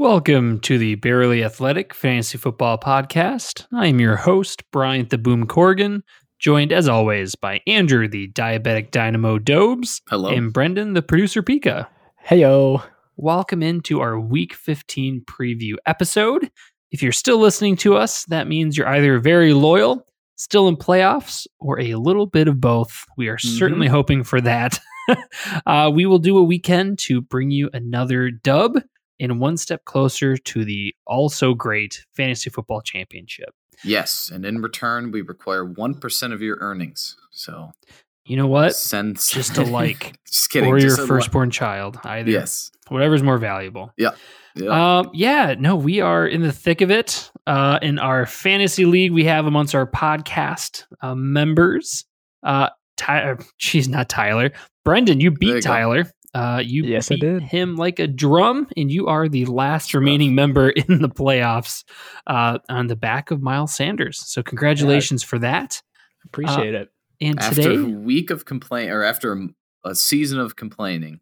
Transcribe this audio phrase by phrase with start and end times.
[0.00, 3.66] Welcome to the Barely Athletic Fantasy Football Podcast.
[3.70, 6.00] I am your host, Bryant the Boom Corgan,
[6.38, 10.30] joined as always by Andrew the Diabetic Dynamo Dobes Hello.
[10.30, 11.86] and Brendan the Producer Pika.
[12.26, 12.82] Heyo.
[13.18, 16.50] Welcome into our Week 15 preview episode.
[16.90, 20.06] If you're still listening to us, that means you're either very loyal,
[20.36, 23.04] still in playoffs, or a little bit of both.
[23.18, 24.80] We are certainly hoping for that.
[25.66, 28.78] uh, we will do a weekend to bring you another dub
[29.20, 33.50] and one step closer to the also great Fantasy Football Championship.
[33.84, 37.16] yes, and in return, we require one percent of your earnings.
[37.30, 37.70] So
[38.24, 38.74] You know what?
[38.74, 40.68] send Just a like just kidding.
[40.68, 42.30] or your just li- firstborn child, either.
[42.30, 42.70] Yes.
[42.88, 43.92] Whatever's more valuable.
[43.96, 44.10] Yeah.
[44.68, 47.30] Um, yeah, no, we are in the thick of it.
[47.46, 52.04] Uh, in our fantasy league, we have amongst our podcast uh, members.
[52.42, 54.50] Uh, Ty- she's not Tyler.
[54.84, 55.70] Brendan, you beat you go.
[56.34, 56.44] Tyler.
[56.56, 57.42] Uh, you Yes, I beat did.
[57.42, 61.84] him like a drum, and you are the last remaining member in the playoffs
[62.26, 64.20] uh, on the back of Miles Sanders.
[64.26, 65.82] So congratulations for that.
[66.24, 66.88] Appreciate it.
[67.20, 69.48] And after today, a week of complaint, or after a,
[69.90, 71.20] a season of complaining,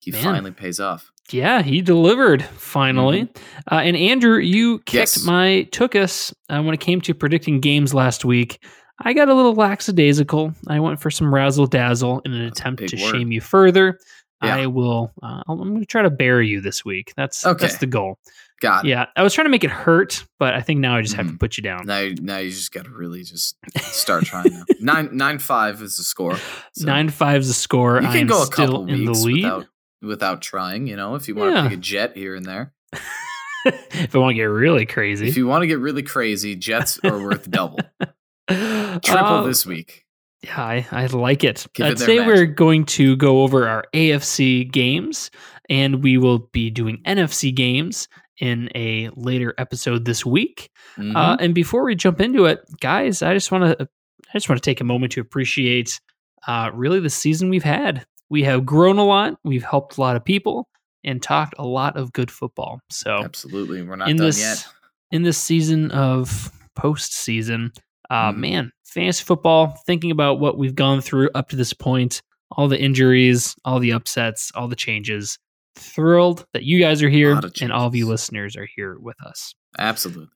[0.00, 0.22] he Man.
[0.22, 1.10] finally pays off.
[1.32, 3.28] Yeah, he delivered finally.
[3.70, 5.18] Uh, and Andrew, you kicked Mm-hmm.
[5.18, 5.24] Yes.
[5.24, 8.62] my took us uh, when it came to predicting games last week.
[9.02, 10.54] I got a little lackadaisical.
[10.68, 13.10] I went for some razzle dazzle in an That's attempt to word.
[13.12, 13.98] shame you further.
[14.42, 14.56] Yeah.
[14.56, 15.12] I will.
[15.22, 17.12] Uh, I'm going to try to bury you this week.
[17.16, 17.66] That's Okay.
[17.66, 18.18] that's the goal.
[18.60, 18.88] Got it.
[18.88, 21.26] Yeah, I was trying to make it hurt, but I think now I just have
[21.26, 21.40] to Mhm.
[21.40, 21.86] put you down.
[21.86, 24.50] Now, now you just got to really just start trying.
[24.50, 24.64] Now.
[24.80, 26.36] Nine nine five is the score.
[26.72, 28.00] So Nine is the score.
[28.00, 29.44] You can go a couple in the weeks lead.
[29.44, 29.66] without
[30.02, 30.86] without trying.
[30.86, 31.62] You know, if you want Yeah.
[31.64, 32.72] to pick a jet here and there.
[33.66, 36.98] if I want to get really crazy, If you want to get really crazy, jets
[37.04, 37.80] are worth double,
[38.48, 40.05] triple Uh, this week.
[40.42, 41.66] Yeah, I, I like it.
[41.74, 45.30] Give Uh, it their today we're going to go over our AFC games,
[45.68, 50.70] and we will be doing NFC games in a later episode this week.
[50.98, 51.16] Mhm.
[51.16, 53.88] Uh, and before we jump into it, guys, I just want to
[54.28, 56.00] I just want to take a moment to appreciate
[56.46, 58.04] uh, really the season we've had.
[58.28, 59.38] We have grown a lot.
[59.44, 60.68] We've helped a lot of people
[61.04, 62.80] and talked a lot of good football.
[62.90, 64.66] So Absolutely, we're not in done this yet.
[65.12, 67.74] in this season of postseason.
[68.10, 68.36] Uh, Mhm.
[68.38, 69.78] Man, fantasy football.
[69.86, 72.22] Thinking about what we've gone through up to this point,
[72.52, 75.38] all the injuries, all the upsets, all the changes.
[75.78, 79.54] Thrilled that you guys are here and all of you listeners are here with us.
[79.78, 80.28] Absolutely.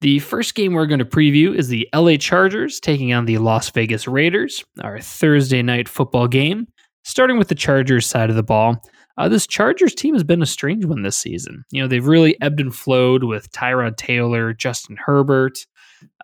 [0.00, 3.70] The first game we're going to preview is the LA Chargers taking on the Las
[3.70, 6.66] Vegas Raiders, our Thursday night football game.
[7.04, 8.82] Starting with the Chargers side of the ball,
[9.18, 11.62] uh, this Chargers team has been a strange one this season.
[11.70, 15.58] You know, they've really ebbed and flowed with Tyrod Taylor, Justin Herbert,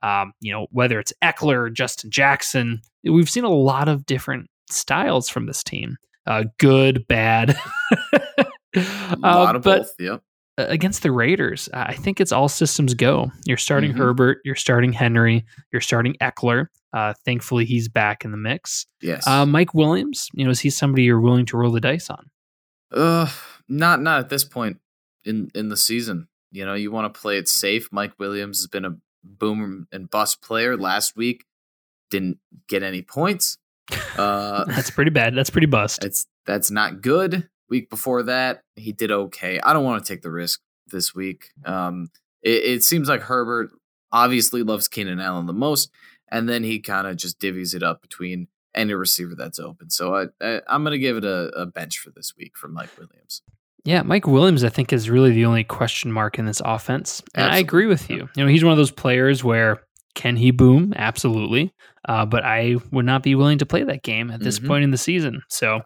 [0.03, 2.81] um, you know, whether it's Ekeler, Justin Jackson.
[3.05, 5.97] We've seen a lot of different styles from this team
[6.27, 7.57] uh, good, bad.
[8.77, 9.95] A Uh, lot of but both.
[9.99, 10.23] Yep.
[10.59, 13.31] uh, against the Raiders, uh, I think it's all systems go.
[13.45, 13.99] You're starting Mhm.
[13.99, 16.67] Herbert, you're starting Henry, you're starting Ekeler.
[16.95, 18.87] Uh, thankfully, he's back in the mix.
[19.03, 19.27] Yes.
[19.27, 22.31] Uh, Mike Williams, you know, is he somebody you're willing to roll the dice on?
[22.93, 23.29] uh,
[23.69, 24.79] not not at this point
[25.25, 26.29] in in the season.
[26.51, 27.89] You know, you want to play it safe.
[27.91, 30.77] Mike Williams has been a boom and bust player.
[30.77, 31.45] Last week,
[32.11, 32.39] didn't
[32.69, 33.59] get any points.
[34.17, 35.35] Uh, That's pretty bad.
[35.35, 36.05] That's pretty bust.
[36.05, 37.49] It's that's not good.
[37.69, 39.61] Week before that, he did okay.
[39.61, 41.51] I don't want to take the risk this week.
[41.65, 42.11] Um,
[42.43, 43.71] it, it seems like Herbert
[44.11, 45.91] obviously loves Keenan Allen the most,
[46.31, 49.91] and then he kind of just divvies it up between any receiver that's open.
[49.91, 52.91] So I, I I'm gonna give it a, a bench for this week for Mike
[52.99, 53.43] Williams.
[53.85, 57.23] Yeah, Mike Williams, I think, is really the only question mark in this offense.
[57.35, 58.29] And I agree with you.
[58.37, 59.83] You know, he's one of those players where
[60.15, 60.93] can he boom?
[60.97, 61.73] Absolutely.
[62.09, 64.67] Uh, but I would not be willing to play that game at this Mhm.
[64.69, 65.43] point in the season.
[65.49, 65.81] So,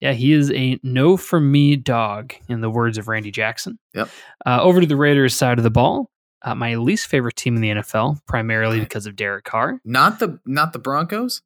[0.00, 3.78] yeah, he is a no for me dog, in the words of Randy Jackson.
[3.94, 4.08] Yep.
[4.44, 6.10] Uh, over to the Raiders side of the ball.
[6.42, 9.80] Uh, my least favorite team in the NFL, primarily because of Derek Carr.
[9.84, 11.42] Not the not the Broncos.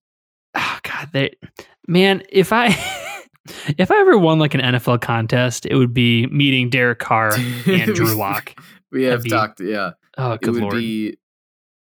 [0.55, 1.35] Oh, God, they,
[1.87, 2.69] man, if I
[3.79, 7.33] if I ever won like an NFL contest, it would be meeting Derek Carr
[7.67, 8.55] and Drew Lock.
[8.93, 9.61] we have be talked.
[9.61, 10.75] Yeah, Oh, good it would lord!
[10.75, 11.17] be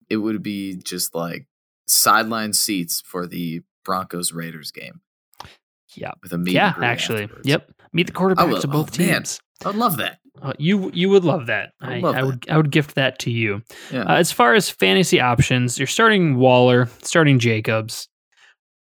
[0.09, 1.47] it would be just like
[1.87, 5.01] sideline seats for the Broncos Raiders game
[5.95, 6.53] yeah, with a meet.
[6.53, 6.73] yeah.
[6.81, 7.47] Actually, afterwards.
[7.47, 7.71] yep.
[7.93, 9.13] Meet the quarterbacks will- of both oh, man.
[9.15, 9.39] teams.
[9.65, 10.19] I'd love that.
[10.41, 11.71] Uh, you you would love that.
[11.81, 12.25] I I, would love I that.
[12.25, 13.61] would I would gift that to you.
[13.91, 14.03] Yeah.
[14.03, 18.07] Uh, as far as fantasy options, you're starting Waller, starting Jacobs.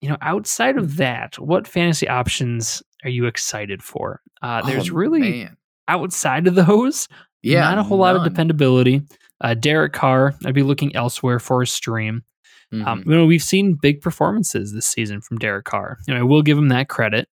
[0.02, 4.22] You know, outside of that, what fantasy options are you excited for?
[4.42, 5.58] Uh, there's Oh, really man.
[5.88, 7.08] outside of those,
[7.42, 9.02] yeah, not a whole lot of dependability.
[9.42, 12.24] Uh, Derek Carr, I'd be looking elsewhere for a stream.
[12.72, 13.06] Um, Mhm.
[13.06, 15.98] you know, we've seen big performances this season from Derek Carr.
[16.08, 17.28] You know, I will give him that credit.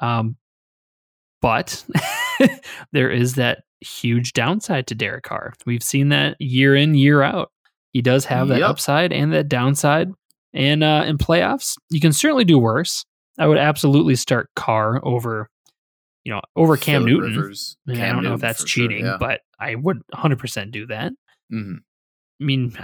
[0.00, 0.36] Um,
[1.42, 1.84] but
[2.92, 5.54] there is that huge downside to Derek Carr.
[5.66, 7.50] We've seen that year in, year out.
[7.92, 8.68] He does have that Yep.
[8.70, 10.12] upside and that downside.
[10.54, 13.04] And uh, in playoffs, you can certainly do worse.
[13.38, 15.48] I would absolutely start Carr over,
[16.24, 17.36] you know, over Cam Phillip Newton.
[17.38, 19.16] Rivers, I, I don't know if that's for sure, cheating, yeah.
[19.20, 21.12] but I would 100% do that.
[21.52, 21.78] Mhm.
[22.40, 22.76] I mean,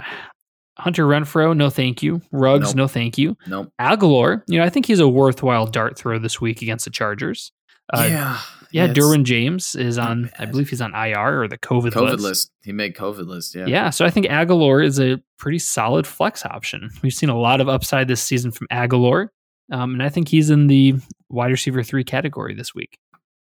[0.77, 2.21] Hunter Renfrow, no thank you.
[2.31, 2.75] Ruggs, Nope.
[2.75, 3.37] no thank you.
[3.47, 3.71] Nope.
[3.79, 7.51] Agholor, you know, I think he's a worthwhile dart throw this week against the Chargers.
[7.91, 8.39] Uh, yeah.
[8.71, 12.11] yeah, it's Derwin James is on, I believe he's on IR or the COVID, COVID
[12.11, 12.23] list.
[12.23, 12.51] list.
[12.63, 13.55] He made COVID list.
[13.55, 13.65] Yeah.
[13.67, 13.89] Yeah.
[13.89, 16.89] so I think Agholor is a pretty solid flex option.
[17.01, 19.27] We've seen a lot of upside this season from Agholor,
[19.71, 20.95] um, and I think he's in the
[21.29, 22.97] wide receiver three category this week.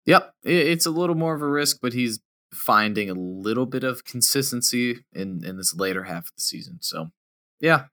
[0.06, 0.34] Yep.
[0.44, 2.20] It's a little more of a risk, but he's
[2.54, 6.80] finding a little bit of consistency in in this later half of the season.
[6.82, 7.12] So,
[7.60, 7.86] yeah,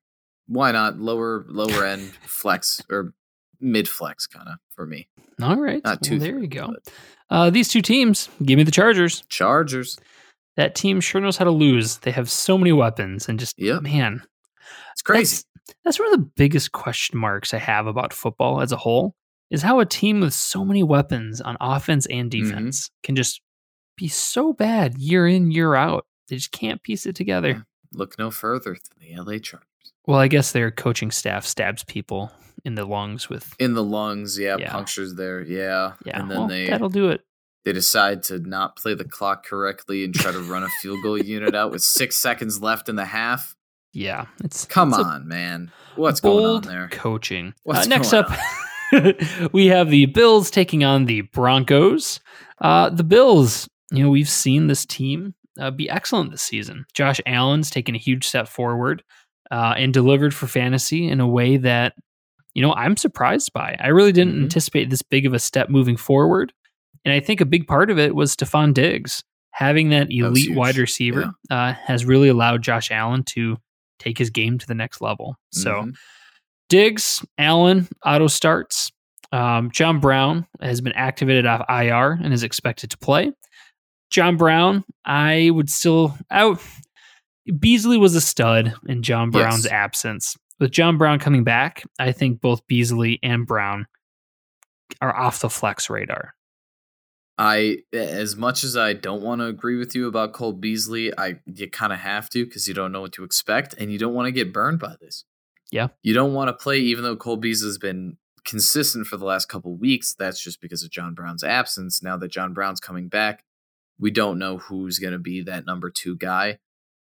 [0.47, 3.13] why not lower lower end flex or
[3.61, 5.09] mid flex kind of for me.
[5.43, 6.75] All right, Not too well, there you go.
[7.29, 9.23] Uh, these two teams, give me the Chargers.
[9.29, 9.99] Chargers.
[10.57, 11.99] That team sure knows how to lose.
[11.99, 13.83] They have so many weapons, and just Yep.
[13.83, 14.23] man,
[14.93, 15.43] It's crazy.
[15.67, 19.15] That's, that's one of the biggest question marks I have about football as a whole
[19.51, 22.49] is how a team with so many weapons on offense and Mm-hmm.
[22.49, 23.43] defense can just
[23.97, 26.07] be so bad year in, year out.
[26.29, 27.49] They just can't piece it together.
[27.51, 27.61] Yeah.
[27.93, 29.69] Look no further than the LA Chargers.
[30.07, 32.31] Well, I guess their coaching staff stabs people
[32.65, 34.71] in the lungs with In the lungs, yeah, Yeah.
[34.73, 35.93] punctures there, yeah.
[36.05, 36.21] yeah.
[36.21, 37.23] and then well, they that'll do it.
[37.65, 41.19] they decide to not play the clock correctly and try to run a field goal
[41.19, 43.55] unit out with six seconds left in the half.
[43.93, 45.71] Yeah, it's Come it's on, man.
[45.97, 46.89] What's going on there?
[46.93, 47.55] coaching.
[47.65, 48.31] What's uh, next up,
[49.53, 52.21] we have the Bills taking on the Broncos.
[52.61, 56.85] Uh, the Bills, you know, we've seen this team uh, be excellent this season.
[56.95, 59.03] Josh Allen's taken a huge step forward
[59.51, 61.95] uh, and delivered for fantasy in a way that,
[62.55, 63.77] you know, I'm surprised by.
[63.81, 64.43] I really didn't Mhm.
[64.45, 66.53] anticipate this big of a step moving forward.
[67.05, 69.23] And I think a big part of it was Stefon Diggs.
[69.53, 73.57] Having that That elite wide receiver uh, has really allowed Josh Allen to
[73.99, 75.37] take his game to the next level.
[75.53, 75.95] So, Mhm.
[76.69, 78.91] Diggs, Allen, auto starts.
[79.33, 83.33] Um, John Brown has been activated off IR and is expected to play.
[84.11, 86.61] John Brown, I would still out.
[87.59, 89.73] Beasley was a stud in John Brown's Yes.
[89.73, 90.37] absence.
[90.59, 93.87] With John Brown coming back, I think both Beasley and Brown
[95.01, 96.35] are off the flex radar.
[97.39, 101.41] I, as much as I don't want to agree with you about Cole Beasley, I
[101.45, 104.15] you kind of have to because you don't know what to expect and you don't
[104.15, 105.25] want to get burned by this.
[105.73, 105.89] Yeah.
[106.03, 109.75] you don't want to play even though Cole Beasley's been consistent for the last couple
[109.75, 110.15] weeks.
[110.15, 112.03] That's just because of John Brown's absence.
[112.03, 113.45] Now that John Brown's coming back,
[113.99, 116.59] we don't know who's going to be that number two guy.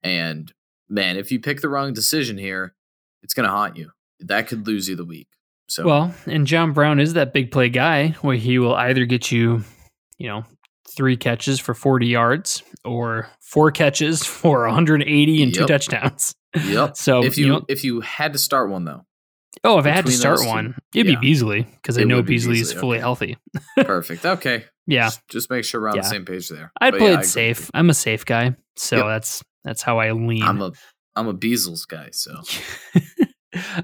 [0.02, 0.52] And
[0.88, 2.74] man, if you pick the wrong decision here,
[3.22, 3.90] it's going to haunt you.
[4.20, 5.28] That could lose you the week.
[5.68, 9.30] So Well, and John Brown is that big play guy where he will either get
[9.30, 9.62] you,
[10.18, 10.44] you know,
[10.96, 16.34] three catches for 40 yards or four catches for 180 and two touchdowns.
[16.66, 16.92] yep.
[16.96, 19.04] So, if you, you, know, if you had to start one though,
[19.64, 21.14] oh, if I had to start those two, one, it'd yeah.
[21.14, 23.02] be Beasley because I know be Beasley is Beasley, fully okay.
[23.02, 23.36] healthy.
[23.76, 24.24] perfect.
[24.24, 24.64] Okay.
[24.90, 25.08] Yeah.
[25.08, 26.00] Just, just make sure we're on Yeah.
[26.00, 26.72] the same page there.
[26.80, 27.70] I'd But play yeah, it safe.
[27.74, 28.56] I'm a safe guy.
[28.76, 29.06] So Yep.
[29.06, 30.42] that's that's how I lean.
[30.42, 30.72] I'm a
[31.14, 32.32] I'm a Beasles guy, so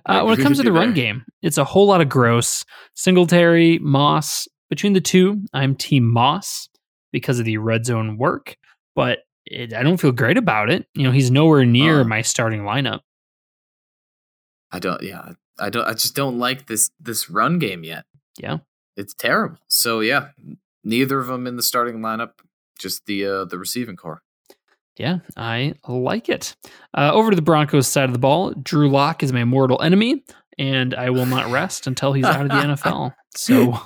[0.07, 2.65] uh, when it comes to the run game, it's a whole lot of gross.
[2.95, 4.49] Singletary, Moss.
[4.71, 6.69] Between the two, I'm Team Moss
[7.13, 8.57] because of the red zone work,
[8.97, 10.87] but it, I don't feel great about it.
[10.95, 12.05] You know, he's nowhere near Uh.
[12.05, 13.01] my starting lineup.
[14.73, 15.03] I don't.
[15.03, 15.87] Yeah, I don't.
[15.87, 18.05] I just don't like this this run game yet.
[18.39, 18.59] Yeah.
[18.97, 19.59] it's terrible.
[19.69, 20.29] So yeah,
[20.83, 22.31] neither of them in the starting lineup.
[22.79, 24.23] Just the uh the receiving corps.
[24.97, 26.55] Yeah, I like it.
[26.97, 30.23] Uh, over to the Broncos side of the ball, Drew Lock is my mortal enemy,
[30.59, 33.15] and I will not rest until he's out of the NFL.
[33.37, 33.77] So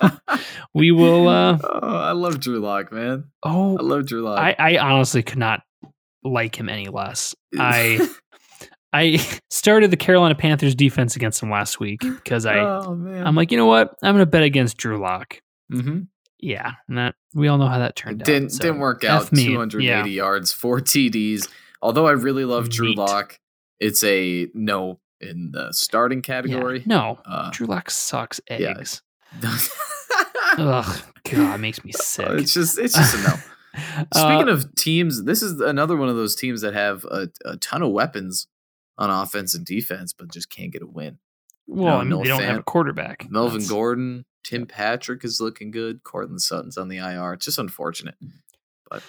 [0.75, 1.27] we will.
[1.27, 3.31] Uh, oh, I love Drew Lock, man.
[3.43, 4.39] Oh, I love Drew Lock.
[4.39, 5.63] I, I honestly could not
[6.23, 7.35] like him any less.
[7.59, 8.07] I
[8.93, 9.19] I
[9.51, 12.93] started the Carolina Panthers defense against him last week because I oh.
[13.25, 13.95] I'm like, you know what?
[14.03, 15.41] I'm going to bet against Drew Lock.
[15.73, 16.01] mm-hmm.
[16.41, 18.53] Yeah, and that we all know how that turned didn't out.
[18.53, 19.33] so didn't work out.
[19.33, 19.47] me.
[19.47, 20.05] 280 Yeah.
[20.05, 21.49] yards, four TDs.
[21.83, 23.39] Although I really love Drew Lock,
[23.81, 26.23] it's a no in the starting Yeah.
[26.23, 26.83] category.
[26.87, 28.75] No, Uh, Drew Lock sucks yeah.
[28.79, 29.03] eggs.
[30.59, 32.27] Ugh, God, it makes me sick.
[32.31, 33.35] it's just it's just a no.
[33.77, 37.57] Uh, Speaking of teams, this is another one of those teams that have a, a
[37.59, 38.49] ton of weapons
[38.97, 41.19] on offense and defense, but just can't get a win.
[41.69, 43.31] well, no, I mean, no they don't have a quarterback.
[43.31, 46.03] Melvin That's- Gordon, Tim Patrick is looking good.
[46.05, 47.35] Courtland Sutton's on the IR.
[47.35, 48.15] It's just unfortunate.
[48.91, 49.03] But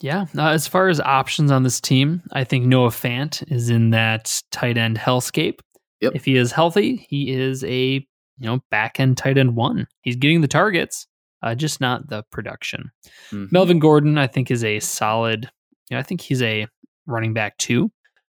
[0.00, 0.26] yeah.
[0.36, 4.42] Uh, as far as options on this team, I think Noah Fant is in that
[4.50, 5.60] tight end hellscape.
[6.00, 6.12] Yep.
[6.16, 8.04] If he is healthy, he is a
[8.38, 9.86] you know back end tight end one.
[10.02, 11.06] He's getting the targets.
[11.44, 12.88] uh, just not the production.
[13.32, 13.50] Mhm.
[13.50, 15.50] Melvin Gordon, I think, is a solid.
[15.90, 16.68] You know, I think he's a
[17.06, 17.90] running back too.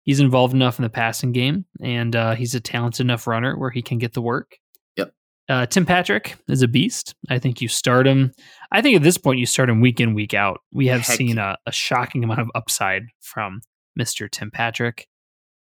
[0.03, 3.69] He's involved enough in the passing game, and uh, he's a talented enough runner where
[3.71, 4.57] he can get the work.
[5.49, 7.15] Uh, Tim Patrick is a beast.
[7.29, 8.31] I think you start him.
[8.71, 10.61] I think at this point you start him week in, week out.
[10.71, 13.61] We have Heck seen a, a shocking amount of upside from
[13.95, 15.07] Mister Tim Patrick.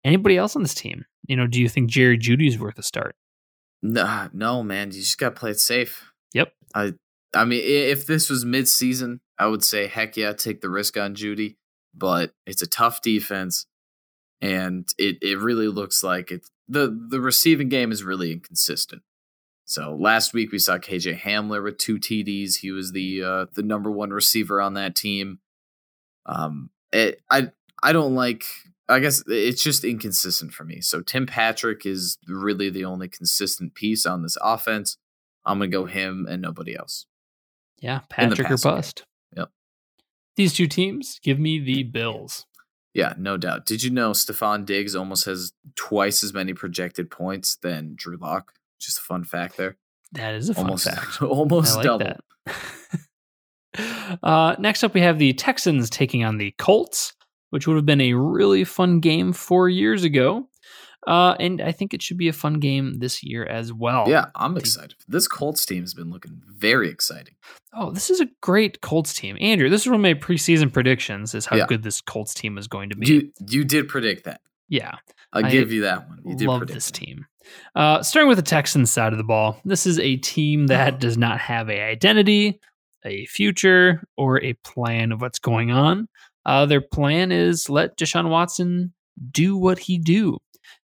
[0.04, 1.06] Anybody else on this team?
[1.28, 3.16] You know, do you think Jerry Jeudy's worth a start?
[3.84, 6.12] Nah, no, man, you just got to play it safe.
[6.34, 6.52] Yep.
[6.74, 6.94] I
[7.36, 11.16] I mean, if this was mid-season, I would say heck yeah, take the risk on
[11.16, 11.58] Jeudy.
[11.96, 13.66] But it's a tough defense,
[14.42, 19.02] and it it really looks like it's the the receiving game is really inconsistent.
[19.70, 22.56] So last week we saw KJ Hamler with two TDs.
[22.56, 25.42] He was the uh, the number one receiver on that team.
[26.26, 27.52] Um, it, I
[27.84, 28.46] I don't like.
[28.90, 30.82] I guess it's just inconsistent for me.
[30.82, 34.98] So Tim Patrick is really the only consistent piece on this offense.
[35.46, 37.06] I'm gonna go him and nobody else.
[37.80, 38.58] Yeah, Patrick or game.
[38.64, 39.04] bust.
[39.38, 39.52] Yep.
[40.36, 42.48] These two teams give me the Bills.
[42.96, 43.68] Yeah, no doubt.
[43.68, 48.54] Did you know Stefon Diggs almost has twice as many projected points than Drew Lock?
[48.80, 49.78] Just a fun fact there.
[50.14, 51.22] That is a fun almost, fact.
[51.22, 52.06] almost like double.
[52.06, 52.60] that.
[54.24, 57.14] uh, next up, we have the Texans taking on the Colts,
[57.52, 60.48] which would have been a really fun game four years ago.
[61.08, 64.06] Uh, and I think it should be a fun game this year as well.
[64.08, 64.96] Yeah, I'm excited.
[65.08, 67.36] This Colts team has been looking very exciting.
[67.74, 69.38] Oh, this is a great Colts team.
[69.40, 71.68] Andrew, this is one of my preseason predictions is how Yeah.
[71.68, 73.08] good this Colts team is going to be.
[73.08, 74.42] You you did predict that.
[74.68, 74.96] yeah.
[75.32, 76.22] I'll I give you that one.
[76.26, 76.94] You did love predict this that.
[76.98, 77.28] team.
[77.76, 81.18] Uh, starting with the Texans side of the ball, this is a team that does
[81.18, 82.60] not have a identity,
[83.06, 86.08] a future, or a plan of what's going on.
[86.46, 88.94] Uh, their plan is let Deshaun Watson
[89.32, 90.38] do what he do.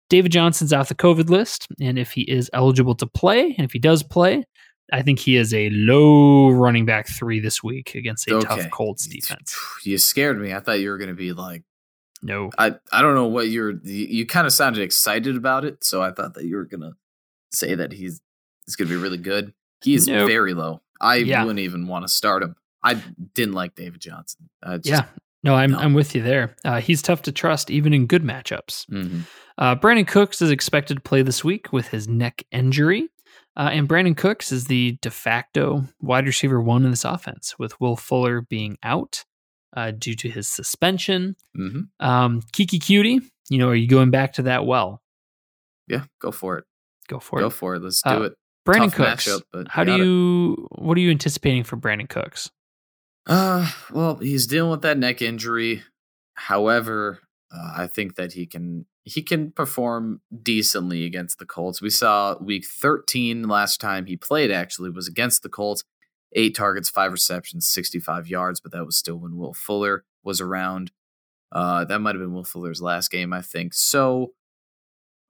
[0.10, 3.72] David Johnson's off the COVID list, and if he is eligible to play, and if
[3.72, 4.44] he does play,
[4.92, 8.70] I think he is a low running back three this week against a tough Okay.
[8.70, 9.58] Colts defense.
[9.84, 10.54] You scared me.
[10.54, 11.64] I thought you were going to be like,
[12.24, 15.84] No, I, I don't know what you're, you, you kind of sounded excited about it.
[15.84, 16.94] So I thought that you were going to
[17.52, 18.22] say that he's,
[18.66, 19.54] he's going to be really good.
[19.84, 20.28] He is Nope.
[20.30, 20.82] very low.
[21.02, 21.42] I Yeah.
[21.44, 22.56] wouldn't even want to start him.
[22.82, 22.96] I
[23.34, 24.50] didn't like David Johnson.
[24.66, 25.06] Just, yeah,
[25.44, 25.78] no, I'm no.
[25.80, 26.56] I'm with you there.
[26.66, 28.86] Uh, he's tough to trust even in good matchups.
[28.90, 29.22] mhm.
[29.58, 33.10] Uh, Brandin Cooks is expected to play this week with his neck injury.
[33.56, 37.80] Uh, and Brandin Cooks is the de facto wide receiver one in this offense, with
[37.80, 39.26] Will Fuller being out
[39.76, 41.36] uh, due to his suspension.
[41.58, 41.88] Mhm.
[42.00, 45.02] Um, Keke Coutee, you know, are you going back to that well?
[45.88, 46.66] Yeah, go for it.
[47.08, 47.48] Go for go it.
[47.48, 47.82] Go for it.
[47.84, 48.34] Let's Uh, do it.
[48.66, 49.28] Brandin tough Cooks.
[49.28, 50.68] matchup, but how do you?
[50.72, 52.50] What are you anticipating for Brandin Cooks?
[53.26, 55.84] Uh, well, he's dealing with that neck injury.
[56.36, 57.20] However,
[57.54, 61.82] uh, I think that he can he can perform decently against the Colts.
[61.82, 65.84] We saw week 13 last time he played actually was against the Colts.
[66.36, 70.92] 8 targets, 5 receptions, 65 yards, but that was still when Will Fuller was around.
[71.52, 73.74] Uh, that might have been Will Fuller's last game, I think.
[73.74, 74.34] So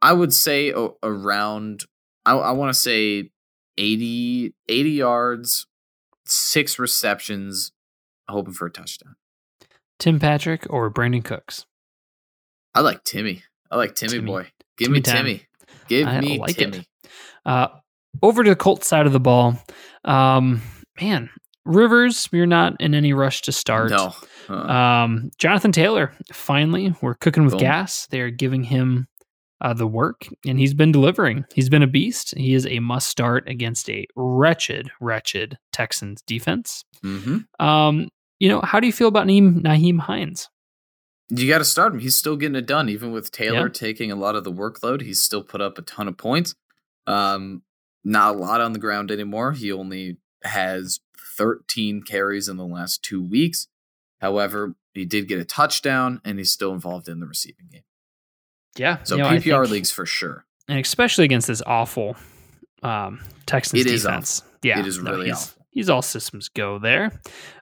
[0.02, 1.86] I would say a- around
[2.26, 3.30] I, I want to say
[3.78, 5.68] 80 80 yards,
[6.26, 7.72] 6 receptions,
[8.30, 9.16] hoping for a touchdown.
[10.00, 11.66] Tim Patrick or Brandin Cooks?
[12.74, 13.44] I like Timmy.
[13.70, 14.26] I like Timmy, Timmy.
[14.26, 14.48] boy.
[14.78, 15.18] Give Timmy me time.
[15.18, 15.42] Timmy.
[15.88, 16.56] Give I me like.
[16.56, 16.86] Timmy.
[17.46, 17.68] Uh,
[18.22, 19.58] over to the Colts side of the ball.
[20.06, 20.62] Um,
[21.02, 21.30] man,
[21.66, 23.92] Rivers, you're not in any rush to start.
[23.92, 24.14] No.
[24.50, 27.62] Uh, Um, Jonathan Taylor, finally, we're cooking with Boom.
[27.62, 28.08] gas.
[28.12, 29.08] They're giving him
[29.62, 31.46] uh, the work, and he's been delivering.
[31.56, 32.34] He's been a beast.
[32.36, 36.84] He is a must start against a wretched, wretched Texans defense.
[37.02, 37.46] mhm.
[37.62, 38.10] Um,
[38.40, 40.50] you know, how do you feel about Nyheim, Nyheim Hines?
[41.30, 42.00] You got to start him.
[42.00, 43.72] He's still getting it done, even with Taylor Yeah.
[43.74, 45.02] taking a lot of the workload.
[45.02, 46.54] He's still put up a ton of points.
[47.08, 47.62] Um,
[48.04, 49.54] not a lot on the ground anymore.
[49.54, 51.00] He only has
[51.38, 53.68] 13 carries in the last two weeks.
[54.22, 57.82] However, he did get a touchdown, and he's still involved in the receiving game.
[58.78, 59.04] Yeah.
[59.04, 60.46] So you know, PPR think- leagues for sure.
[60.68, 62.16] and especially against this awful
[62.84, 64.44] um, Texans It defense.
[64.62, 65.66] Yeah, It is really he's, awful.
[65.72, 67.12] He's all systems go there.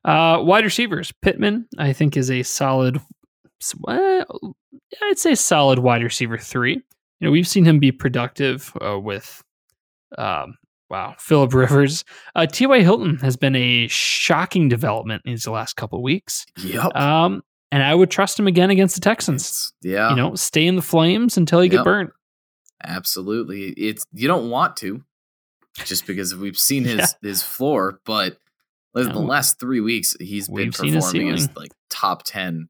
[0.06, 3.00] Uh, wide receivers, Pittman, I think is a solid.
[3.80, 4.56] Well,
[5.04, 6.74] I'd say solid wide receiver three.
[7.20, 9.44] You know, we've seen him be productive uh, with,
[10.18, 10.58] um,
[10.92, 12.04] wow, Philip Rivers.
[12.36, 12.82] Uh, T.Y.
[12.82, 16.46] Hilton has been a shocking development in these last couple of weeks.
[16.64, 16.96] Yep.
[16.96, 19.42] Um, and I would trust him again against the Texans.
[19.42, 20.10] It's- yeah.
[20.12, 21.80] You know, stay in the flames until you Yep.
[21.80, 22.10] get burnt.
[22.84, 23.70] Absolutely.
[23.70, 25.04] It's you don't want to
[25.86, 27.06] just because we've seen his Yeah.
[27.22, 28.38] his floor, but
[28.94, 29.22] the No.
[29.22, 32.68] last 3 weeks he's been We've seen his performing as like top 10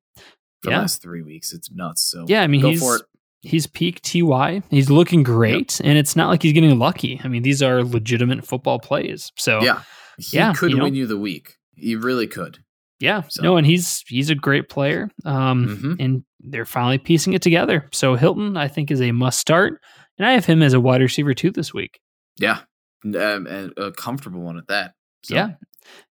[0.62, 0.76] for Yeah.
[0.78, 1.52] the last 3 weeks.
[1.54, 2.04] It's nuts.
[2.04, 3.02] So Yeah, I mean, go he's for it.
[3.42, 4.62] He's peak TY.
[4.70, 7.20] He's looking great, and it's not like he's getting lucky.
[7.24, 9.32] I mean, these are legitimate football plays.
[9.38, 9.82] So, Yeah.
[10.18, 11.56] He Yeah, could you know- win you the week.
[11.76, 12.60] He really could.
[13.00, 15.10] Yeah, So- no, and he's he's a great player.
[15.26, 15.96] Um, Mhm.
[16.00, 17.88] and they're finally piecing it together.
[17.92, 19.82] So Hilton, I think, is a must start,
[20.20, 22.00] and I have him as a wide receiver too this week.
[22.38, 22.60] Yeah,
[23.06, 24.94] um, and a comfortable one at that.
[25.24, 25.50] So, Yeah,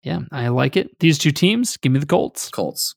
[0.02, 0.98] yeah, I like it.
[1.00, 2.50] These two teams, give me the Colts.
[2.50, 2.96] Colts.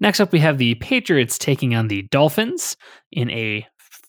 [0.00, 2.76] Next up, we have the Patriots taking on the Dolphins
[3.10, 3.66] in a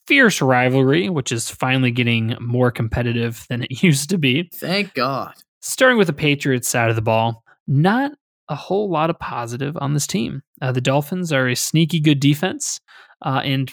[0.08, 4.50] fierce rivalry, which is finally getting more competitive than it used to be.
[4.53, 5.34] Thank God.
[5.62, 8.12] Starting with the Patriots side of the ball, not
[8.50, 10.41] a whole lot of positive on this team.
[10.62, 12.79] Uh, the Dolphins are a sneaky good defense,
[13.24, 13.72] uh, and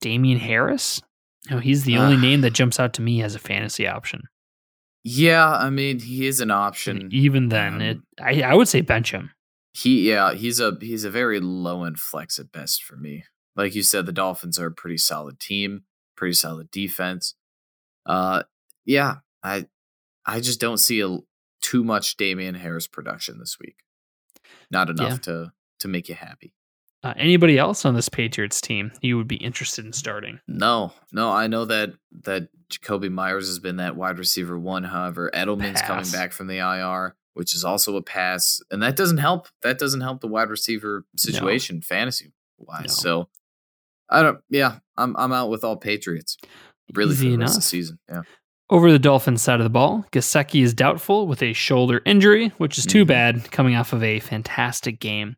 [0.00, 1.00] Damien Harris,
[1.48, 2.20] you know, he's the only Ah.
[2.20, 4.22] name that jumps out to me as a fantasy option.
[5.04, 7.08] Yeah, I mean he is an And option.
[7.12, 9.30] even then, um, it I, I would say bench him.
[9.72, 13.24] He yeah, he's a he's a very low end flex at best for me.
[13.56, 15.84] Like you said, the Dolphins are a pretty solid team,
[16.16, 17.34] pretty solid defense.
[18.06, 18.42] Uh
[18.84, 19.66] yeah, I
[20.26, 21.18] I just don't see a
[21.62, 23.76] too much Damien Harris production this week.
[24.70, 25.16] Not enough Yeah.
[25.18, 26.54] to to make you happy.
[27.04, 30.38] Uh, anybody else on this Patriots team you would be interested in starting?
[30.46, 34.84] No, no, I know that that Jakobi Meyers has been that wide receiver one.
[34.84, 39.18] However, Edelman's coming back from the IR, which is also a pass, and that doesn't
[39.18, 39.48] help.
[39.62, 42.82] That doesn't help the wide receiver situation fantasy wise.
[42.88, 42.92] No.
[42.92, 43.28] So
[44.10, 44.40] I don't.
[44.50, 46.36] Yeah, I'm I'm out with all Patriots.
[46.94, 47.98] Really Easy for the rest of the season.
[48.10, 48.22] Yeah,
[48.68, 52.76] Over the Dolphins side of the ball, Gesicki is doubtful with a shoulder injury, which
[52.76, 53.08] is too Mhm.
[53.08, 55.36] bad coming off of a fantastic game.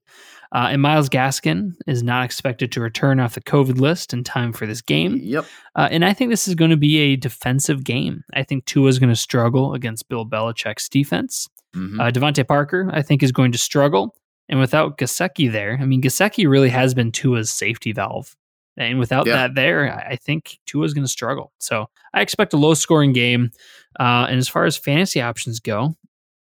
[0.52, 4.52] Uh, and Myles Gaskin is not expected to return off the COVID list in time
[4.52, 5.18] for this game.
[5.20, 5.44] yep.
[5.74, 8.22] Uh, and I think this is going to be a defensive game.
[8.34, 11.48] I think Tua is going to struggle against Bill Belichick's defense.
[11.74, 12.00] Mhm.
[12.00, 14.14] Uh, DeVante Parker, I think, is going to struggle.
[14.48, 18.36] And without Gesicki there, I mean, Gesicki really has been Tua's safety valve.
[18.76, 19.34] And without Yeah.
[19.36, 21.52] that there, I I think Tua's going to struggle.
[21.58, 23.50] So I expect a low scoring game.
[23.98, 25.96] Uh, and as far as fantasy options go,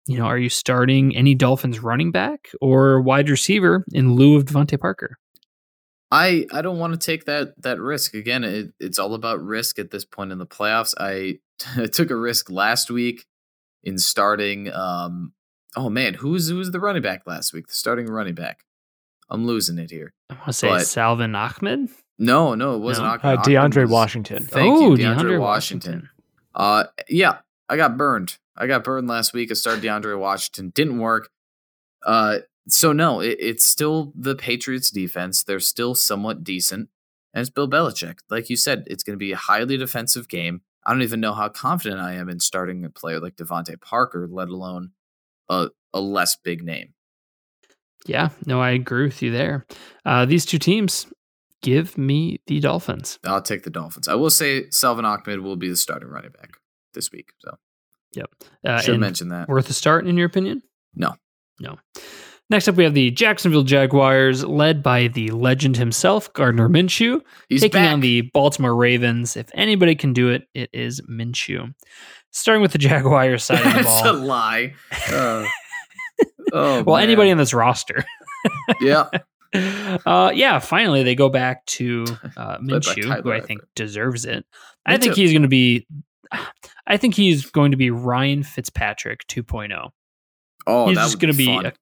[0.08, 4.44] you know, are you starting any Dolphins running back or wide receiver in lieu of
[4.44, 5.16] DeVante Parker?
[6.10, 8.44] I I don't want to take that that risk again.
[8.44, 10.94] It, it's all about risk at this point in the playoffs.
[10.98, 11.38] I
[11.92, 13.24] took a risk last week
[13.86, 14.70] in starting.
[14.70, 15.32] Um,
[15.76, 17.68] oh man, who's who's the running back last week?
[17.68, 18.64] The starting running back.
[19.30, 20.12] I'm losing it here.
[20.28, 21.88] I want to say But- Salvon Ahmed.
[22.18, 23.06] No, no, it wasn't.
[23.06, 23.12] No.
[23.12, 23.38] Ahmed.
[23.38, 24.42] Uh, DeAndre was- Washington.
[24.44, 25.40] Thank oh, you, DeAndre, Washington.
[25.40, 26.08] Washington.
[26.54, 28.38] Uh, yeah, I got burned.
[28.56, 29.50] I got burned last week.
[29.50, 30.72] I started DeAndre Washington.
[30.74, 31.30] Didn't work.
[32.04, 35.42] Uh, so no, it, it's still the Patriots defense.
[35.42, 36.88] They're still somewhat decent.
[37.34, 38.18] And it's Bill Belichick.
[38.30, 40.62] Like you said, it's going to be a highly defensive game.
[40.86, 44.28] I don't even know how confident I am in starting a player like DeVante Parker,
[44.30, 44.92] let alone
[45.48, 46.94] a, a less big name.
[48.06, 49.66] Yeah, no, I agree with you there.
[50.04, 51.06] Uh, these two teams,
[51.60, 53.18] give me the Dolphins.
[53.24, 54.06] I'll take the Dolphins.
[54.06, 56.50] I will say Salvon Ahmed will be the starting running back
[56.94, 57.30] this week.
[57.40, 57.56] So
[58.14, 58.30] yep,
[58.64, 59.48] Uh, should mention that.
[59.48, 60.62] worth a start in your opinion?
[60.94, 61.16] No.
[61.58, 61.78] No.
[62.48, 67.60] Next up, we have the Jacksonville Jaguars, led by the legend himself, Gardner Minshew, He's
[67.60, 67.92] taking back.
[67.92, 69.36] on the Baltimore Ravens.
[69.36, 71.74] If anybody can do it, it is Minshew.
[72.30, 74.02] Starting with the Jaguars side of the ball.
[74.04, 74.74] That's a lie.
[75.10, 75.46] Uh,
[76.52, 77.02] oh, well, man.
[77.02, 78.04] anybody on this roster.
[78.80, 79.08] yeah.
[79.52, 82.04] uh, yeah, finally they go back to
[82.36, 84.38] uh, Minshew, who I think deserves it.
[84.38, 84.44] Me
[84.86, 85.22] I think too.
[85.22, 85.86] he's going to be.
[86.86, 89.90] I think he's going to be Ryan Fitzpatrick 2.0.
[90.68, 91.72] Oh, he's that just going to be a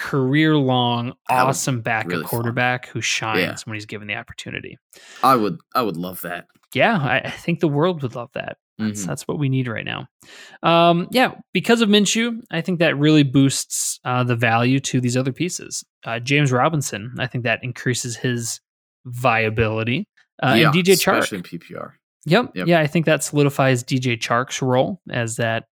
[0.00, 2.28] career long, awesome backup really fun.
[2.30, 3.56] quarterback who shines Yeah.
[3.64, 4.78] when he's given the opportunity.
[5.22, 5.58] I would.
[5.74, 6.46] I would love that.
[6.74, 8.56] Yeah, I, I think the world would love that.
[8.78, 9.06] That's, Mhm.
[9.08, 10.06] that's what we need right now.
[10.62, 15.16] Um, yeah, because of Minshew, I think that really boosts uh, the value to these
[15.16, 15.84] other pieces.
[16.04, 18.60] Uh, James Robinson, I think that increases his
[19.04, 20.06] viability.
[20.42, 21.18] Uh, yeah, and DJ Chark.
[21.18, 21.90] especially in PPR.
[22.26, 22.52] Yep.
[22.54, 22.66] Yep.
[22.66, 25.64] Yeah, I think that solidifies DJ Chark's role as that.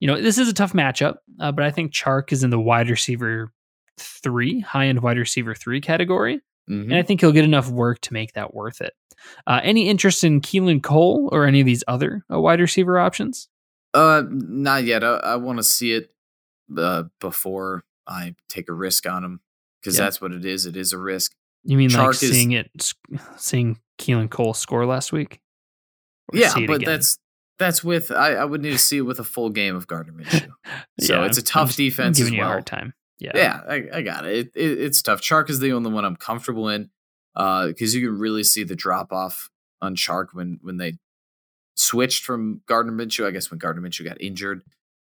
[0.00, 2.58] You know, this is a tough matchup, uh, but I think Chark is in the
[2.58, 3.52] wide receiver
[3.98, 6.84] three, high end wide receiver three category, Mhm.
[6.84, 8.94] and I think he'll get enough work to make that worth it.
[9.46, 13.48] Uh, any interest in Keelan Cole or any of these other uh, wide receiver options?
[13.94, 15.02] Uh, not yet.
[15.02, 16.12] I, I want to see it
[16.76, 19.40] uh, before I take a risk on him
[19.80, 20.04] because Yeah.
[20.04, 20.66] that's what it is.
[20.66, 21.32] It is a risk.
[21.64, 22.70] You mean like Chark is- seeing it,
[23.36, 25.40] seeing Keelan Cole score last week?
[26.32, 26.84] Or yeah, but again?
[26.84, 27.18] that's
[27.58, 30.12] that's with I, I would need to see it with a full game of Gardner
[30.12, 30.48] Minshew.
[31.00, 32.92] So Yeah, it's a I'm tough I'm defense giving as you a hard time.
[33.18, 33.32] Yeah.
[33.34, 34.36] yeah, I, I got it.
[34.36, 34.80] It, it.
[34.80, 35.20] It's tough.
[35.20, 36.90] Chark is the only one I'm comfortable in
[37.34, 39.50] because you can really see the drop off
[39.80, 40.98] on Chark when when they
[41.76, 43.26] switched from Gardner Minshew.
[43.26, 44.62] I guess when Gardner Minshew got injured,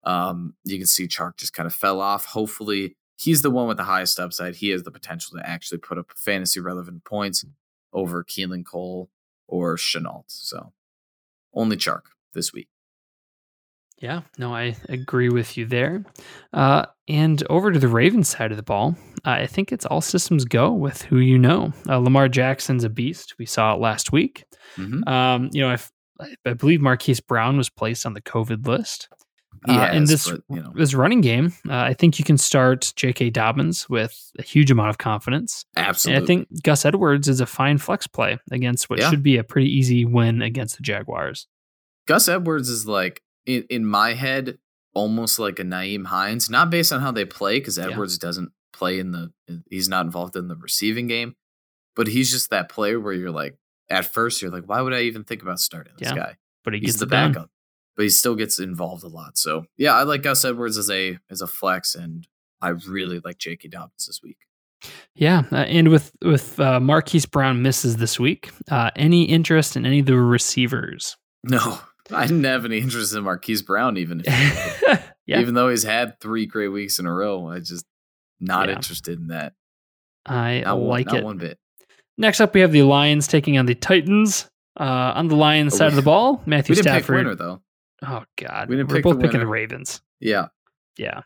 [0.05, 2.27] um, you can see Chark just kind of fell off.
[2.27, 4.57] Hopefully, he's the one with the highest upside.
[4.57, 7.45] He has the potential to actually put up fantasy relevant points
[7.93, 9.11] over Keelan Cole
[9.47, 10.25] or Shenault.
[10.27, 10.73] So
[11.55, 12.03] only Chark
[12.35, 12.69] this week.
[14.03, 16.05] Yeah, no, I agree with you there.
[16.53, 20.01] Uh, and over to the Ravens side of the ball, uh, I think it's all
[20.01, 21.73] systems go with who you know.
[21.89, 23.35] Uh, Lamar Jackson's a beast.
[23.39, 24.45] We saw it last week.
[24.77, 25.07] Mhm.
[25.09, 25.79] Um, you know, I,
[26.45, 29.09] I believe Marquise Brown was placed on the COVID list.
[29.67, 32.37] He Uh, in this but, you know, this running game, uh, I think you can
[32.39, 33.31] start J.K.
[33.31, 35.65] Dobbins with a huge amount of confidence.
[35.77, 36.17] absolutely.
[36.17, 39.11] And I think Gus Edwards is a fine flex play against what Yeah.
[39.11, 41.47] should be a pretty easy win against the Jaguars.
[42.09, 44.59] Gus Edwards is like in, in my head
[44.95, 47.89] almost like a Nyheim Hines, not based on how they play because Yeah.
[47.89, 49.33] Edwards doesn't play in the
[49.71, 51.35] he's not involved in the receiving game,
[51.97, 53.57] but he's just that player where you're like
[53.91, 56.15] at first you're like why would I even think about starting this Yeah.
[56.17, 56.37] guy?
[56.65, 57.33] But he He's the it done.
[57.33, 57.51] backup,
[57.97, 59.37] but he still gets involved a lot.
[59.39, 62.27] So yeah, I like Gus Edwards as a as a flex, and
[62.61, 63.69] I really like J.K.
[63.69, 64.39] Dobbins this week.
[65.15, 69.85] Yeah, uh, and with with uh, Marquise Brown misses this week, uh, any interest in
[69.87, 71.17] any of the receivers?
[71.45, 71.79] No,
[72.15, 74.83] I didn't have any interest in Marquise Brown even if
[75.27, 77.49] yeah, even though he's had three great weeks in a row.
[77.49, 77.85] I just
[78.41, 78.77] not Yeah.
[78.77, 79.55] interested in that.
[80.27, 81.25] I Not one- like not it.
[81.25, 81.59] one bit.
[82.19, 84.49] Next up, we have the Lions taking on the Titans.
[84.79, 86.77] Uh, on the Lions Oh, side of the ball, Matthew Stafford.
[86.77, 87.17] We didn't pick Stafford.
[87.17, 87.63] winner though.
[88.05, 89.47] Oh God, We didn't we're pick both the picking the.
[89.47, 90.01] Ravens.
[90.19, 90.47] Yeah,
[90.97, 91.21] Yeah.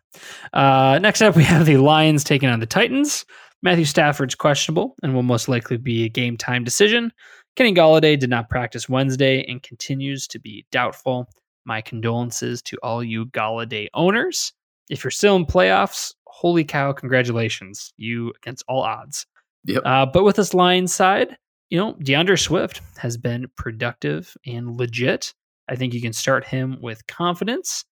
[0.52, 3.24] Uh, next up, we have the Lions taking on the Titans.
[3.62, 7.12] Matthew Stafford's questionable and will most likely be a game time decision.
[7.56, 11.26] Kenny Golladay did not practice Wednesday and continues to be doubtful.
[11.64, 14.52] My condolences to all you Golladay owners.
[14.90, 17.94] If you're still in playoffs, holy cow, congratulations.
[17.96, 19.26] You against all odds.
[19.64, 19.82] Yep.
[19.84, 21.36] Uh, but with this Lions side,
[21.70, 25.32] you know, D'Andre Swift has been productive and legit.
[25.68, 27.84] I think you can start him with confidence.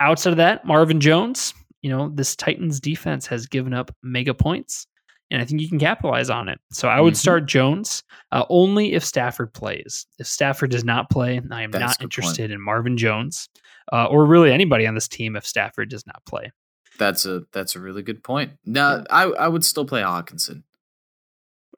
[0.00, 4.86] Outside of that, Marvin Jones, you know, this Titans defense has given up mega points,
[5.30, 6.60] and I think you can capitalize on it.
[6.70, 7.18] So I would Mhm.
[7.18, 10.06] start Jones uh, only if Stafford plays.
[10.18, 12.14] If Stafford does not play, I am That's not good point.
[12.14, 13.48] interested in Marvin Jones
[13.92, 16.52] uh, or really anybody on this team if Stafford does not play.
[16.98, 18.52] that's a that's a really good point.
[18.64, 20.62] No, I I would still play Hockenson.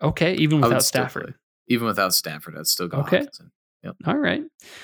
[0.02, 1.22] Okay, even without Stafford.
[1.24, 1.35] play.
[1.68, 2.56] even without Stafford.
[2.59, 3.20] I'd still go Okay.
[3.20, 3.50] Hockenson.
[4.06, 4.42] All right.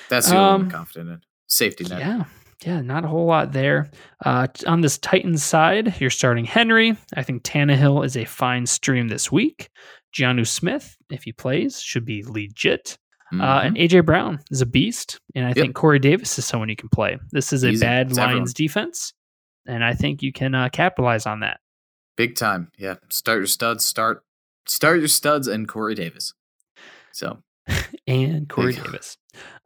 [0.09, 1.21] That's the one Um, I'm confident in.
[1.47, 1.99] Safety net.
[1.99, 2.23] Yeah.
[2.65, 3.89] Yeah, not a whole lot there.
[4.25, 6.95] Uh, on this Titans side, you're starting Henry.
[7.15, 9.69] I think Tannehill is a fine stream this week.
[10.15, 12.97] Jonnu Smith, if he plays, should be legit.
[13.31, 13.65] Uh, Mhm.
[13.65, 15.19] and AJ Brown is a beast.
[15.35, 15.55] And I Yep.
[15.57, 17.17] think Corey Davis is someone you can play.
[17.31, 17.83] This is a Easy.
[17.83, 18.53] bad It's Lions everyone.
[18.55, 19.13] defense.
[19.65, 21.59] And I think you can uh, capitalize on that.
[22.15, 22.71] Big time.
[22.77, 22.95] Yeah.
[23.09, 23.83] Start your studs.
[23.85, 24.23] Start
[24.67, 26.33] start your studs and Corey Davis.
[27.11, 27.41] So
[28.07, 29.17] and Corey Davis.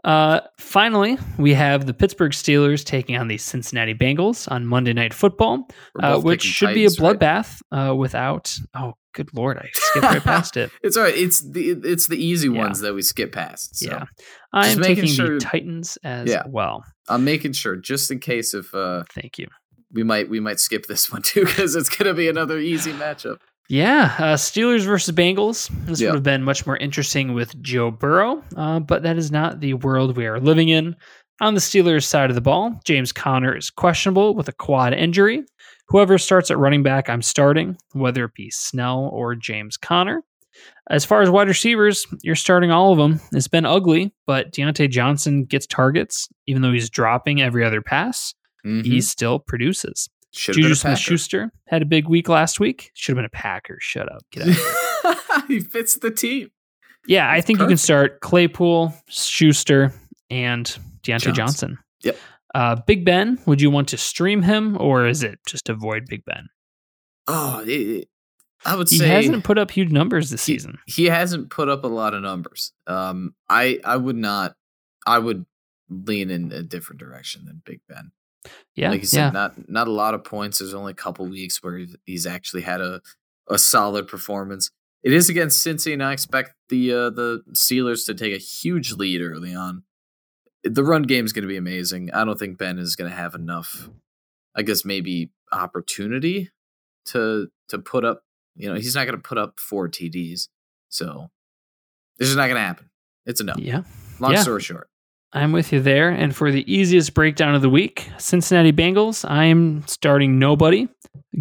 [0.04, 5.14] Uh, finally, we have the Pittsburgh Steelers taking on the Cincinnati Bengals on Monday Night
[5.14, 5.68] Football.
[6.02, 7.20] uh, which should Titans, be a right?
[7.20, 8.56] bloodbath uh, without.
[8.76, 9.58] Oh, good lord!
[9.58, 10.72] I skipped right past it.
[10.84, 11.16] It's all right.
[11.16, 12.60] It's the it's the easy Yeah.
[12.60, 13.76] ones that we skip past.
[13.78, 14.06] So Yeah,
[14.54, 16.44] I am making taking sure- the Titans as Yeah.
[16.48, 16.86] well.
[17.10, 19.48] I'm making sure just in case if uh Thank you.
[19.92, 23.38] we might we might skip this one too because it's gonna be another easy matchup.
[23.70, 25.70] Yeah, uh, Steelers versus Bengals.
[25.86, 26.10] This Yeah.
[26.10, 29.74] would have been much more interesting with Joe Burrow, uh, but that is not the
[29.74, 30.96] world we are living in.
[31.42, 35.44] On the Steelers side of the ball, James Conner is questionable with a quad injury.
[35.90, 40.24] Whoever starts at running back, I'm starting, whether it be Snell or James Conner.
[40.90, 43.20] As far as wide receivers, you're starting all of them.
[43.34, 48.34] It's been ugly, but Diontae Johnson gets targets, even though he's dropping every other pass.
[48.66, 48.84] Mhm.
[48.86, 50.10] He still produces.
[50.38, 52.92] Should have Juju Smith Schuster had a big week last week.
[52.94, 53.78] Should have been a Packer.
[53.82, 54.22] Shut up.
[54.32, 54.48] Get
[55.04, 55.18] out.
[55.48, 56.50] he fits the team.
[57.08, 59.94] Yeah, I That's think you can start Claypool, Schuster,
[60.30, 60.66] and
[61.04, 61.34] Diontae Johnson.
[61.34, 61.78] Johnson.
[62.04, 62.18] Yep.
[62.56, 66.24] Uh, Big Ben, would you want to stream him or is it just avoid Big
[66.26, 66.48] Ben?
[67.28, 68.10] Oh, it, it-
[68.66, 70.80] I would He say he hasn't put up huge numbers this he- season.
[70.88, 72.74] He hasn't put up a lot of numbers.
[72.88, 74.56] Um, I I would not.
[75.06, 75.46] I would
[75.90, 78.12] lean in a different direction than Big Ben.
[78.76, 80.60] Yeah, like you said, yeah, not not a lot of points.
[80.60, 83.02] There's only a couple weeks where he's- actually had a
[83.50, 84.70] a solid performance.
[85.04, 88.92] It is against Cincy, and I expect the uh, the Steelers to take a huge
[88.94, 89.84] lead early on.
[90.64, 92.12] The run game is going to be amazing.
[92.14, 93.90] I don't think Ben is going to have enough.
[94.56, 96.50] I guess maybe opportunity
[97.06, 98.24] to to put up.
[98.56, 100.48] You know, he's not going to put up four TDs,
[100.90, 101.30] so
[102.18, 102.90] this is not going to happen.
[103.26, 103.54] It's a no.
[103.58, 103.84] yeah.
[104.20, 104.42] Long Yeah.
[104.42, 104.90] story short,
[105.34, 106.10] I'm with you there.
[106.10, 110.88] And for the easiest breakdown of the week, Cincinnati Bengals, I'm starting nobody.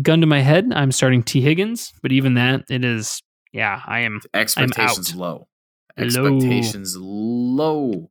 [0.03, 1.93] Gun to my head, I'm starting Tee Higgins.
[2.03, 3.23] But even that, it is,
[3.53, 4.21] yeah, I am.
[4.35, 5.19] expectations out.
[5.19, 5.49] low.
[5.97, 6.05] Low.
[6.05, 8.11] Expectations low.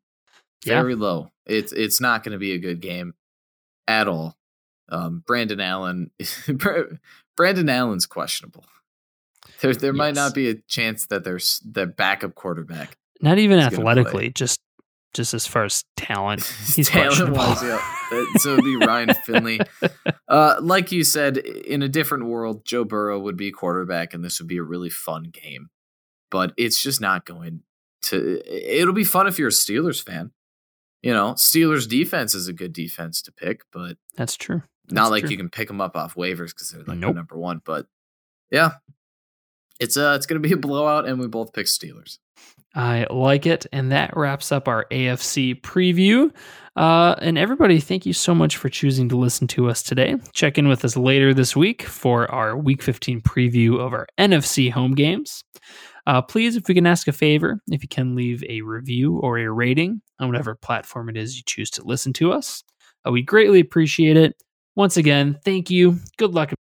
[0.65, 0.81] Yeah.
[0.81, 1.29] Very low.
[1.45, 3.13] It's it's not going to be a good game
[3.88, 4.35] at all.
[4.89, 6.09] Um, Brandon Allen,
[7.38, 8.65] Brandon Allen's questionable.
[9.61, 12.97] There there might not be a chance that there's the backup quarterback.
[13.21, 13.91] Not even He's gonna play.
[13.91, 14.59] athletically, just
[15.15, 16.43] just as far as talent.
[16.75, 17.82] He's talent wise, yeah.
[18.38, 19.60] so it'd be Ryan Finley.
[20.28, 24.39] Uh, like you said, in a different world, Joe Burrow would be quarterback, and this
[24.39, 25.69] would be a really fun game.
[26.32, 27.62] But it's just not going
[28.04, 28.41] to.
[28.43, 30.32] It'll be fun if you're a Steelers fan.
[31.04, 34.63] You know, Steelers defense is a good defense to pick, but that's true.
[34.86, 35.30] That's not like true.
[35.30, 37.15] you can pick them up off waivers because they're like nope.
[37.15, 37.62] number one.
[37.63, 37.86] But
[38.49, 38.71] yeah,
[39.80, 42.17] it's uh, it's going to be a blowout, and we both pick Steelers.
[42.75, 43.65] I like it.
[43.71, 46.31] And that wraps up our AFC preview.
[46.75, 50.15] Uh, and everybody, thank you so much for choosing to listen to us today.
[50.33, 54.69] Check in with us later this week for our Week 15 preview of our NFC
[54.69, 55.43] home games.
[56.05, 59.39] Uh, please, if we can ask a favor, if you can leave a review or
[59.39, 62.63] a rating on whatever platform it is you choose to listen to us,
[63.07, 64.35] uh, we greatly appreciate it.
[64.75, 65.97] Once again, thank you.
[66.17, 66.51] Good luck